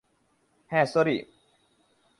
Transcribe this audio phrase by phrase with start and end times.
[0.71, 1.17] Ha, sorry.